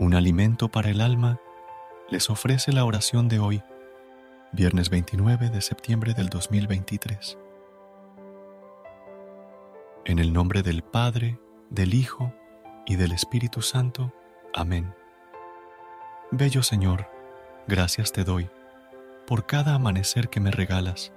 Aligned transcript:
Un 0.00 0.14
alimento 0.14 0.70
para 0.70 0.88
el 0.88 1.02
alma, 1.02 1.38
les 2.08 2.30
ofrece 2.30 2.72
la 2.72 2.86
oración 2.86 3.28
de 3.28 3.38
hoy, 3.38 3.62
viernes 4.50 4.88
29 4.88 5.50
de 5.50 5.60
septiembre 5.60 6.14
del 6.14 6.30
2023. 6.30 7.36
En 10.06 10.18
el 10.18 10.32
nombre 10.32 10.62
del 10.62 10.82
Padre, 10.82 11.38
del 11.68 11.92
Hijo 11.92 12.32
y 12.86 12.96
del 12.96 13.12
Espíritu 13.12 13.60
Santo. 13.60 14.14
Amén. 14.54 14.94
Bello 16.30 16.62
Señor, 16.62 17.06
gracias 17.68 18.10
te 18.10 18.24
doy 18.24 18.48
por 19.26 19.44
cada 19.44 19.74
amanecer 19.74 20.30
que 20.30 20.40
me 20.40 20.50
regalas. 20.50 21.12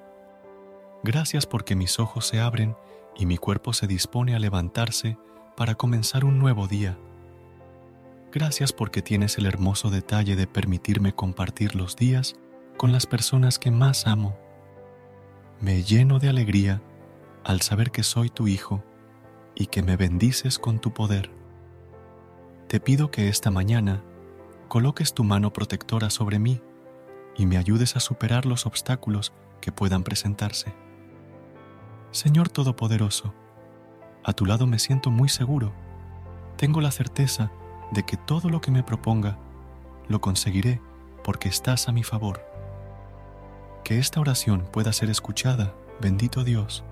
Gracias 1.04 1.46
porque 1.46 1.76
mis 1.76 2.00
ojos 2.00 2.28
se 2.28 2.42
abren 2.42 2.76
y 3.16 3.28
mi 3.28 3.38
cuerpo 3.38 3.72
se 3.72 3.88
dispone 3.88 4.36
a 4.36 4.40
levantarse 4.40 5.18
para 5.56 5.76
comenzar 5.76 6.26
un 6.26 6.38
nuevo 6.38 6.68
día 6.68 6.98
Gracias 8.34 8.74
porque 8.74 9.04
tienes 9.04 9.38
el 9.38 9.46
hermoso 9.46 9.92
detalle 9.92 10.36
de 10.36 10.48
permitirme 10.48 11.14
compartir 11.14 11.76
los 11.76 11.96
días 11.96 12.34
con 12.78 12.92
las 12.92 13.06
personas 13.06 13.60
que 13.60 13.70
más 13.70 14.08
amo. 14.08 14.36
Me 15.62 15.84
lleno 15.84 16.18
de 16.18 16.30
alegría 16.30 16.82
al 17.44 17.62
saber 17.62 17.92
que 17.92 18.02
soy 18.02 18.32
tu 18.32 18.48
hijo 18.48 18.84
y 19.54 19.68
que 19.68 19.84
me 19.84 19.98
bendices 19.98 20.58
con 20.58 20.80
tu 20.80 20.96
poder. 20.96 21.30
Te 22.68 22.80
pido 22.80 23.12
que 23.12 23.30
esta 23.30 23.52
mañana 23.52 24.04
coloques 24.68 25.14
tu 25.14 25.24
mano 25.24 25.54
protectora 25.54 26.10
sobre 26.10 26.40
mí 26.40 26.60
y 27.38 27.46
me 27.46 27.58
ayudes 27.58 27.96
a 27.96 28.00
superar 28.00 28.48
los 28.48 28.66
obstáculos 28.66 29.32
que 29.62 29.72
puedan 29.72 30.04
presentarse. 30.04 30.74
Señor 32.10 32.50
Todopoderoso, 32.50 33.32
a 34.24 34.34
tu 34.34 34.48
lado 34.48 34.66
me 34.66 34.80
siento 34.80 35.12
muy 35.12 35.30
seguro. 35.30 35.72
Tengo 36.58 36.82
la 36.82 36.90
certeza 36.90 37.52
de 37.92 38.04
que 38.04 38.18
todo 38.18 38.50
lo 38.50 38.62
que 38.62 38.72
me 38.72 38.84
proponga 38.84 39.38
lo 40.08 40.22
conseguiré 40.22 40.82
porque 41.24 41.50
estás 41.50 41.88
a 41.88 41.92
mi 41.92 42.04
favor. 42.04 42.46
Que 43.84 44.00
esta 44.00 44.20
oración 44.20 44.68
pueda 44.72 44.94
ser 44.94 45.10
escuchada, 45.10 45.74
bendito 46.02 46.44
Dios, 46.44 46.84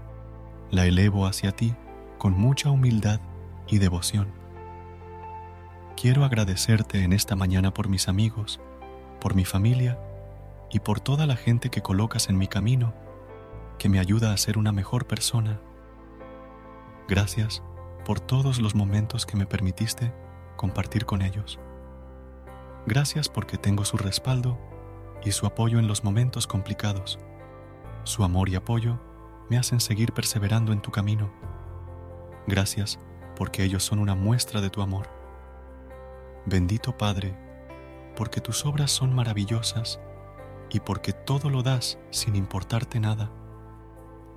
la 0.69 0.85
elevo 0.85 1.25
hacia 1.25 1.52
ti 1.52 1.75
con 2.18 2.34
mucha 2.34 2.69
humildad 2.69 3.19
y 3.68 3.79
devoción. 3.79 4.31
Quiero 5.96 6.25
agradecerte 6.25 7.03
en 7.03 7.13
esta 7.13 7.35
mañana 7.35 7.73
por 7.73 7.88
mis 7.88 8.08
amigos, 8.08 8.59
por 9.19 9.35
mi 9.35 9.46
familia 9.46 10.00
y 10.72 10.79
por 10.79 11.00
toda 11.00 11.28
la 11.28 11.35
gente 11.35 11.69
que 11.69 11.81
colocas 11.81 12.29
en 12.29 12.38
mi 12.38 12.47
camino, 12.47 12.94
que 13.78 13.90
me 13.90 14.00
ayuda 14.00 14.34
a 14.34 14.38
ser 14.38 14.58
una 14.58 14.72
mejor 14.72 15.06
persona. 15.06 15.59
Gracias 17.08 17.62
por 18.06 18.19
todos 18.19 18.59
los 18.59 18.73
momentos 18.73 19.25
que 19.25 19.38
me 19.38 19.46
permitiste 19.46 20.13
compartir 20.56 21.06
con 21.06 21.22
ellos. 21.22 21.59
Gracias 22.85 23.29
porque 23.29 23.57
tengo 23.57 23.85
su 23.85 23.97
respaldo 23.97 24.57
y 25.23 25.31
su 25.31 25.45
apoyo 25.45 25.79
en 25.79 25.88
los 25.88 26.03
momentos 26.03 26.47
complicados. 26.47 27.19
Su 28.03 28.23
amor 28.23 28.50
y 28.50 28.56
apoyo 28.56 29.00
me 29.50 29.57
hacen 29.57 29.79
seguir 29.79 30.13
perseverando 30.13 30.73
en 30.73 30.81
tu 30.81 30.91
camino. 30.91 31.31
Gracias 32.47 33.00
porque 33.35 33.63
ellos 33.63 33.84
son 33.84 34.00
una 34.00 34.16
muestra 34.16 34.61
de 34.61 34.69
tu 34.69 34.81
amor. 34.81 35.09
Bendito 36.45 36.97
Padre, 36.97 37.38
porque 38.16 38.41
tus 38.41 38.66
obras 38.66 38.91
son 38.91 39.13
maravillosas 39.13 40.00
y 40.69 40.79
porque 40.79 41.13
todo 41.13 41.50
lo 41.50 41.61
das 41.61 42.00
sin 42.09 42.35
importarte 42.35 43.00
nada. 43.00 43.31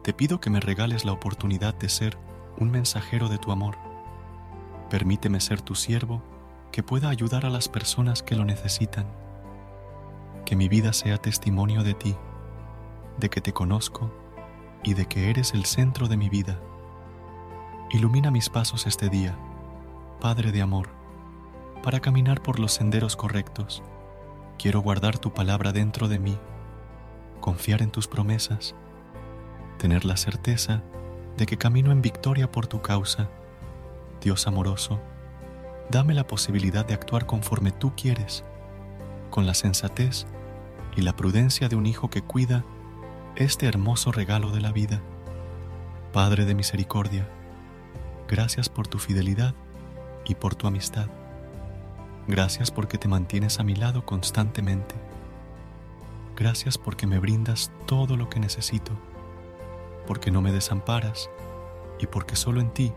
Te 0.03 0.13
pido 0.13 0.39
que 0.39 0.51
me 0.51 0.61
regales 0.61 1.05
la 1.07 1.13
oportunidad 1.13 1.75
de 1.75 1.89
ser 1.89 2.19
un 2.59 2.71
mensajero 2.71 3.29
de 3.29 3.39
tu 3.39 3.53
amor 3.53 3.77
Permíteme 4.91 5.41
ser 5.41 5.61
tu 5.61 5.75
siervo 5.75 6.23
que 6.71 6.83
pueda 6.83 7.09
ayudar 7.09 7.47
a 7.47 7.51
las 7.51 7.69
personas 7.69 8.23
que 8.23 8.37
lo 8.37 8.45
necesitan. 8.45 9.07
Que 10.45 10.57
mi 10.57 10.69
vida 10.69 10.93
sea 10.93 11.19
testimonio 11.19 11.83
de 11.83 11.95
ti, 11.95 12.17
de 13.19 13.31
que 13.31 13.41
te 13.41 13.53
conozco 13.53 14.13
y 14.83 14.95
de 14.95 15.07
que 15.07 15.31
eres 15.31 15.55
el 15.55 15.65
centro 15.65 16.09
de 16.09 16.17
mi 16.17 16.29
vida. 16.29 16.61
Ilumina 17.91 18.31
mis 18.31 18.51
pasos 18.51 18.87
este 18.87 19.09
día, 19.09 19.39
Padre 20.21 20.53
de 20.53 20.63
amor, 20.63 20.89
para 21.83 22.01
caminar 22.01 22.43
por 22.43 22.59
los 22.59 22.73
senderos 22.73 23.17
correctos. 23.17 23.83
Quiero 24.59 24.81
guardar 24.81 25.19
tu 25.19 25.33
palabra 25.33 25.73
dentro 25.73 26.09
de 26.09 26.19
mí, 26.19 26.37
confiar 27.41 27.83
en 27.83 27.91
tus 27.91 28.07
promesas, 28.07 28.75
tener 29.79 30.05
la 30.05 30.17
certeza 30.17 30.83
de 31.37 31.47
que 31.47 31.57
camino 31.57 31.91
en 31.91 32.03
victoria 32.03 32.51
por 32.51 32.67
tu 32.67 32.81
causa 32.81 33.31
Dios 34.25 34.47
amoroso, 34.47 35.03
dame 35.91 36.15
la 36.15 36.27
posibilidad 36.27 36.87
de 36.87 36.95
actuar 36.95 37.27
conforme 37.27 37.73
tú 37.73 37.93
quieres, 37.95 38.43
con 39.29 39.45
la 39.47 39.53
sensatez 39.53 40.27
y 40.97 41.03
la 41.03 41.15
prudencia 41.15 41.69
de 41.69 41.77
un 41.77 41.85
hijo 41.85 42.09
que 42.09 42.23
cuida 42.23 42.65
este 43.37 43.67
hermoso 43.67 44.13
regalo 44.13 44.51
de 44.51 44.63
la 44.63 44.73
vida. 44.73 45.03
Padre 46.15 46.47
de 46.47 46.55
misericordia, 46.55 47.29
gracias 48.27 48.71
por 48.71 48.89
tu 48.89 48.99
fidelidad 48.99 49.55
y 50.25 50.37
por 50.37 50.55
tu 50.55 50.67
amistad. 50.67 51.09
Gracias 52.27 52.71
porque 52.71 52.97
te 52.97 53.09
mantienes 53.09 53.61
a 53.61 53.63
mi 53.63 53.77
lado 53.77 54.07
constantemente. 54.07 54.95
Gracias 56.35 56.79
porque 56.79 57.07
me 57.07 57.19
brindas 57.19 57.71
todo 57.85 58.17
lo 58.17 58.31
que 58.31 58.41
necesito, 58.41 58.93
porque 60.07 60.31
no 60.31 60.41
me 60.41 60.51
desamparas 60.51 61.29
y 61.99 62.07
porque 62.07 62.37
solo 62.37 62.63
en 62.63 62.71
ti 62.71 62.95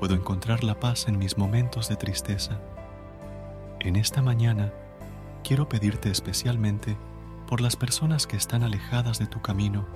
puedo 0.00 0.14
encontrar 0.14 0.64
la 0.64 0.80
paz 0.80 1.08
en 1.08 1.18
mis 1.18 1.36
momentos 1.36 1.90
de 1.90 1.96
tristeza. 1.96 2.58
En 3.80 3.96
esta 3.96 4.22
mañana 4.22 4.72
quiero 5.44 5.68
pedirte 5.68 6.10
especialmente 6.10 6.96
por 7.46 7.60
las 7.60 7.76
personas 7.76 8.26
que 8.26 8.38
están 8.38 8.62
alejadas 8.62 9.18
de 9.18 9.26
tu 9.26 9.42
camino, 9.42 9.86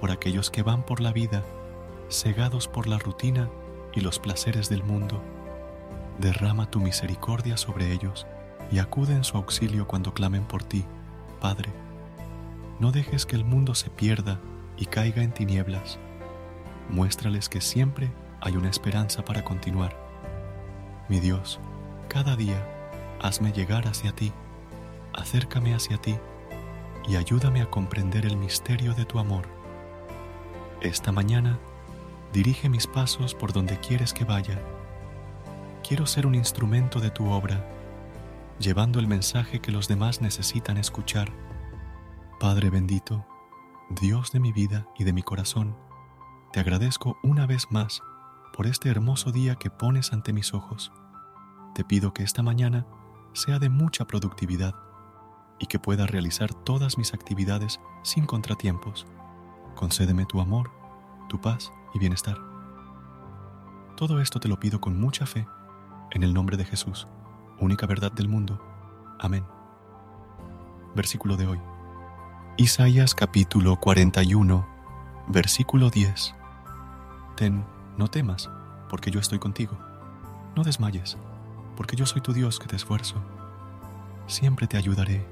por 0.00 0.12
aquellos 0.12 0.52
que 0.52 0.62
van 0.62 0.86
por 0.86 1.00
la 1.00 1.12
vida 1.12 1.42
cegados 2.08 2.68
por 2.68 2.86
la 2.86 2.98
rutina 2.98 3.50
y 3.92 4.00
los 4.00 4.20
placeres 4.20 4.68
del 4.68 4.84
mundo. 4.84 5.20
Derrama 6.20 6.70
tu 6.70 6.78
misericordia 6.78 7.56
sobre 7.56 7.90
ellos 7.90 8.28
y 8.70 8.78
acude 8.78 9.14
en 9.14 9.24
su 9.24 9.36
auxilio 9.38 9.88
cuando 9.88 10.14
clamen 10.14 10.44
por 10.44 10.62
ti, 10.62 10.84
Padre. 11.40 11.72
No 12.78 12.92
dejes 12.92 13.26
que 13.26 13.34
el 13.34 13.44
mundo 13.44 13.74
se 13.74 13.90
pierda 13.90 14.38
y 14.76 14.86
caiga 14.86 15.24
en 15.24 15.32
tinieblas. 15.32 15.98
Muéstrales 16.90 17.48
que 17.48 17.60
siempre 17.60 18.12
hay 18.46 18.56
una 18.56 18.70
esperanza 18.70 19.24
para 19.24 19.42
continuar. 19.42 19.96
Mi 21.08 21.18
Dios, 21.18 21.58
cada 22.08 22.36
día 22.36 22.64
hazme 23.20 23.50
llegar 23.50 23.88
hacia 23.88 24.12
ti, 24.12 24.32
acércame 25.12 25.74
hacia 25.74 25.96
ti 25.96 26.16
y 27.08 27.16
ayúdame 27.16 27.60
a 27.60 27.68
comprender 27.68 28.24
el 28.24 28.36
misterio 28.36 28.94
de 28.94 29.04
tu 29.04 29.18
amor. 29.18 29.48
Esta 30.80 31.10
mañana, 31.10 31.58
dirige 32.32 32.68
mis 32.68 32.86
pasos 32.86 33.34
por 33.34 33.52
donde 33.52 33.80
quieres 33.80 34.12
que 34.12 34.24
vaya. 34.24 34.62
Quiero 35.82 36.06
ser 36.06 36.24
un 36.24 36.36
instrumento 36.36 37.00
de 37.00 37.10
tu 37.10 37.28
obra, 37.28 37.66
llevando 38.60 39.00
el 39.00 39.08
mensaje 39.08 39.58
que 39.60 39.72
los 39.72 39.88
demás 39.88 40.20
necesitan 40.20 40.76
escuchar. 40.76 41.32
Padre 42.38 42.70
bendito, 42.70 43.26
Dios 43.90 44.30
de 44.30 44.38
mi 44.38 44.52
vida 44.52 44.86
y 44.96 45.02
de 45.02 45.12
mi 45.12 45.24
corazón, 45.24 45.76
te 46.52 46.60
agradezco 46.60 47.18
una 47.24 47.46
vez 47.46 47.72
más 47.72 48.02
por 48.56 48.66
este 48.66 48.88
hermoso 48.88 49.32
día 49.32 49.56
que 49.56 49.70
pones 49.70 50.12
ante 50.14 50.32
mis 50.32 50.54
ojos. 50.54 50.90
Te 51.74 51.84
pido 51.84 52.14
que 52.14 52.22
esta 52.22 52.42
mañana 52.42 52.86
sea 53.34 53.58
de 53.58 53.68
mucha 53.68 54.06
productividad 54.06 54.74
y 55.58 55.66
que 55.66 55.78
pueda 55.78 56.06
realizar 56.06 56.54
todas 56.54 56.96
mis 56.96 57.12
actividades 57.12 57.80
sin 58.02 58.24
contratiempos. 58.24 59.06
Concédeme 59.74 60.24
tu 60.24 60.40
amor, 60.40 60.70
tu 61.28 61.38
paz 61.38 61.70
y 61.92 61.98
bienestar. 61.98 62.38
Todo 63.94 64.20
esto 64.20 64.40
te 64.40 64.48
lo 64.48 64.58
pido 64.58 64.80
con 64.80 64.98
mucha 64.98 65.26
fe, 65.26 65.46
en 66.12 66.22
el 66.22 66.32
nombre 66.32 66.56
de 66.56 66.64
Jesús, 66.64 67.06
única 67.60 67.86
verdad 67.86 68.12
del 68.12 68.28
mundo. 68.28 68.58
Amén. 69.18 69.44
Versículo 70.94 71.36
de 71.36 71.46
hoy. 71.46 71.60
Isaías 72.56 73.14
capítulo 73.14 73.76
41, 73.76 74.66
versículo 75.28 75.90
10. 75.90 76.34
Ten, 77.36 77.75
no 77.96 78.08
temas, 78.08 78.50
porque 78.88 79.10
yo 79.10 79.20
estoy 79.20 79.38
contigo. 79.38 79.76
No 80.54 80.62
desmayes, 80.62 81.16
porque 81.76 81.96
yo 81.96 82.06
soy 82.06 82.20
tu 82.22 82.32
Dios 82.32 82.58
que 82.58 82.66
te 82.66 82.76
esfuerzo. 82.76 83.16
Siempre 84.26 84.66
te 84.66 84.76
ayudaré 84.76 85.26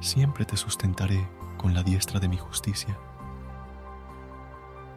siempre 0.00 0.44
te 0.44 0.56
sustentaré 0.56 1.26
con 1.56 1.74
la 1.74 1.82
diestra 1.82 2.20
de 2.20 2.28
mi 2.28 2.36
justicia. 2.36 2.96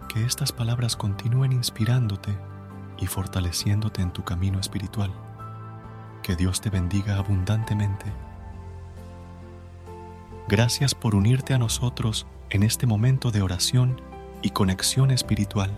Que 0.07 0.23
estas 0.25 0.51
palabras 0.51 0.95
continúen 0.95 1.51
inspirándote 1.51 2.35
y 2.97 3.07
fortaleciéndote 3.07 4.01
en 4.01 4.11
tu 4.11 4.23
camino 4.23 4.59
espiritual. 4.59 5.11
Que 6.23 6.35
Dios 6.35 6.61
te 6.61 6.69
bendiga 6.69 7.17
abundantemente. 7.17 8.05
Gracias 10.47 10.95
por 10.95 11.15
unirte 11.15 11.53
a 11.53 11.59
nosotros 11.59 12.25
en 12.49 12.63
este 12.63 12.87
momento 12.87 13.31
de 13.31 13.41
oración 13.41 14.01
y 14.41 14.49
conexión 14.49 15.11
espiritual. 15.11 15.77